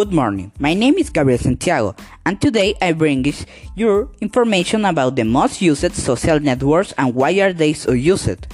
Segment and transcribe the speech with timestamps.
[0.00, 0.48] Good morning.
[0.58, 1.94] My name is Gabriel Santiago,
[2.24, 3.22] and today I bring
[3.74, 8.46] you information about the most used social networks and why are they so used.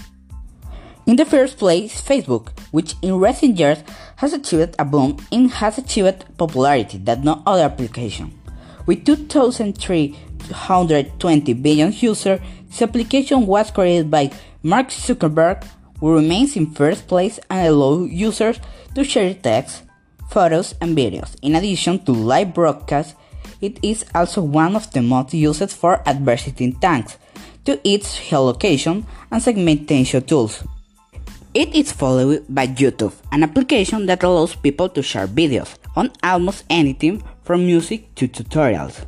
[1.07, 3.79] In the first place, Facebook, which in recent years
[4.17, 8.37] has achieved a boom and has achieved popularity that no other application.
[8.85, 14.33] With 2,320 billion users, this application was created by
[14.65, 15.65] Mark Zuckerberg,
[16.01, 18.59] who remains in first place and allows users
[18.97, 19.85] to share text,
[20.29, 21.37] photos, and videos.
[21.43, 23.15] In addition to live broadcasts,
[23.61, 27.17] it is also one of the most used for advertising thanks
[27.65, 30.63] to its geolocation and segmentation tools.
[31.55, 36.65] It is followed by YouTube, an application that allows people to share videos on almost
[36.69, 39.05] anything from music to tutorials.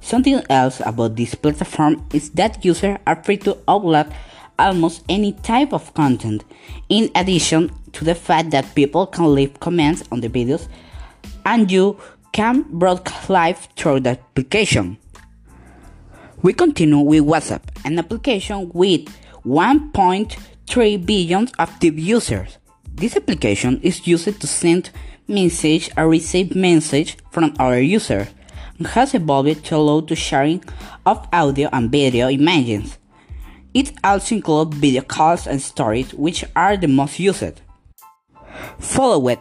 [0.00, 4.12] Something else about this platform is that users are free to upload
[4.58, 6.44] almost any type of content,
[6.88, 10.68] in addition to the fact that people can leave comments on the videos
[11.46, 11.98] and you
[12.32, 14.98] can broadcast live through the application.
[16.42, 19.08] We continue with WhatsApp, an application with
[19.46, 22.58] 1.3 billion active users.
[22.92, 24.90] This application is used to send
[25.26, 28.28] message or receive message from other users
[28.76, 30.62] and has evolved to allow the sharing
[31.06, 32.98] of audio and video images.
[33.72, 37.62] It also includes video calls and stories, which are the most used.
[38.78, 39.38] Followed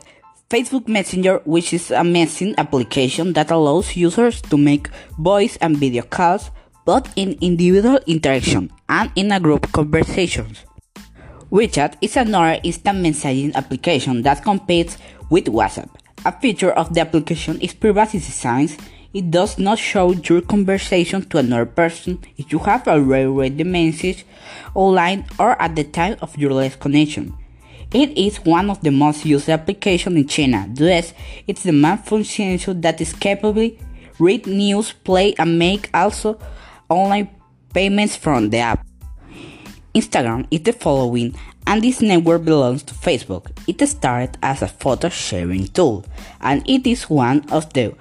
[0.49, 6.03] Facebook Messenger, which is a messaging application that allows users to make voice and video
[6.03, 6.51] calls
[6.85, 10.63] both in individual interaction and in a group conversations.
[11.51, 14.97] WeChat is another instant messaging application that competes
[15.29, 15.89] with WhatsApp.
[16.25, 18.77] A feature of the application is privacy signs
[19.15, 23.63] it does not show your conversation to another person if you have already read the
[23.63, 24.25] message
[24.75, 27.33] online or at the time of your last connection.
[27.93, 31.13] It is one of the most used applications in China, thus
[31.47, 33.69] it's the main function that is capable
[34.19, 36.39] read news, play and make also
[36.89, 37.29] online
[37.73, 38.85] payments from the app.
[39.93, 41.35] Instagram is the following
[41.67, 43.47] and this network belongs to Facebook.
[43.67, 46.05] It started as a photo sharing tool
[46.41, 47.95] and it is one of the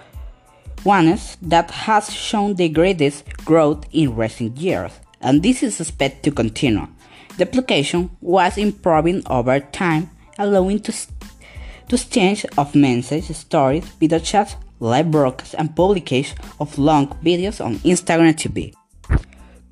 [0.84, 6.30] ones that has shown the greatest growth in recent years, and this is expected to
[6.30, 6.86] continue.
[7.36, 14.54] The application was improving over time, allowing to, to exchange of messages, stories, video chats,
[14.78, 18.72] live broadcasts, and publication of long videos on Instagram TV.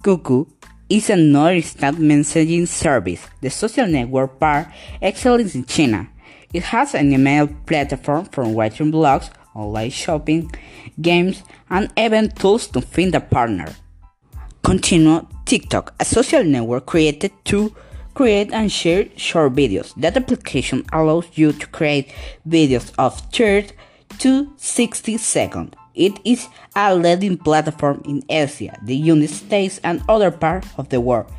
[0.03, 0.49] QQ
[0.89, 3.27] is another instant messaging service.
[3.41, 4.67] The social network part
[5.01, 6.09] excels in China.
[6.53, 10.51] It has an email platform for watching blogs online shopping,
[11.01, 13.75] games, and even tools to find a partner.
[14.63, 17.77] Continue TikTok, a social network created to
[18.15, 19.93] create and share short videos.
[19.97, 22.11] That application allows you to create
[22.49, 23.75] videos of 30
[24.21, 25.75] to 60 seconds.
[25.95, 31.03] It is a leading platform in Asia, the United States, and other parts of the
[31.03, 31.31] world.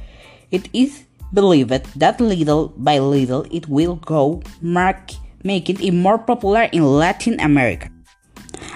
[0.52, 5.10] It is believed that little by little it will go, mark,
[5.44, 7.90] making it more popular in Latin America.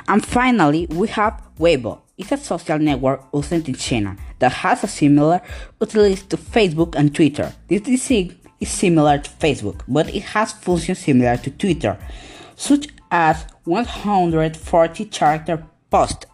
[0.07, 2.06] And finally, we have Weibo.
[2.17, 5.39] It's a social network used in China that has a similar
[5.79, 7.53] utility to Facebook and Twitter.
[7.67, 11.95] This design is similar to Facebook, but it has functions similar to Twitter,
[12.55, 16.25] such as 140 character post.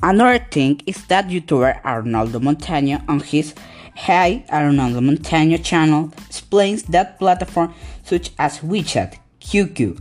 [0.00, 3.52] Another thing is that YouTuber Arnaldo Montaño on his
[3.96, 10.00] Hi Arnaldo Montaño channel explains that platforms such as WeChat, QQ,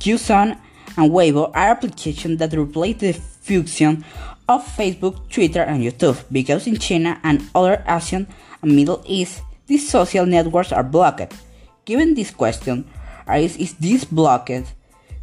[0.00, 0.58] QZone,
[0.96, 4.04] and Weibo are applications that replace the function
[4.48, 8.26] of Facebook, Twitter, and YouTube because in China and other Asian
[8.62, 11.32] and Middle East, these social networks are blocked.
[11.84, 12.84] Given this question,
[13.32, 14.74] is, is this blocked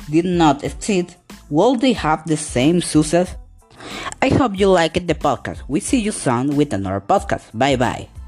[0.09, 1.17] did not exist,
[1.49, 3.35] will they have the same success?
[4.21, 5.61] I hope you liked the podcast.
[5.67, 7.49] We see you soon with another podcast.
[7.53, 8.20] Bye bye.